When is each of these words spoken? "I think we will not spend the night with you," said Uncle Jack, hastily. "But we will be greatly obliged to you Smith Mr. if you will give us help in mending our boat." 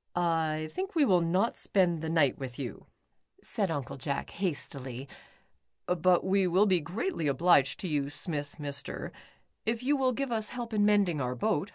"I 0.56 0.68
think 0.72 0.96
we 0.96 1.04
will 1.04 1.20
not 1.20 1.56
spend 1.56 2.02
the 2.02 2.08
night 2.08 2.36
with 2.36 2.58
you," 2.58 2.88
said 3.44 3.70
Uncle 3.70 3.96
Jack, 3.96 4.30
hastily. 4.30 5.08
"But 5.86 6.24
we 6.24 6.48
will 6.48 6.66
be 6.66 6.80
greatly 6.80 7.28
obliged 7.28 7.78
to 7.78 7.88
you 7.88 8.10
Smith 8.10 8.56
Mr. 8.58 9.12
if 9.64 9.84
you 9.84 9.96
will 9.96 10.10
give 10.12 10.32
us 10.32 10.48
help 10.48 10.74
in 10.74 10.84
mending 10.84 11.20
our 11.20 11.36
boat." 11.36 11.70